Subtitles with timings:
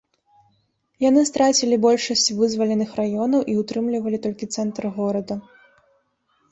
[1.09, 5.35] Яны страцілі большасць вызваленых раёнаў і ўтрымлівалі толькі цэнтр горада.